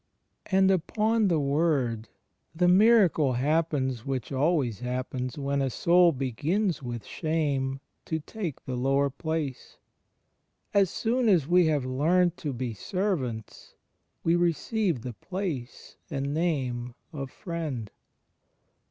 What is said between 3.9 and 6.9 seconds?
which always happens when a soul begins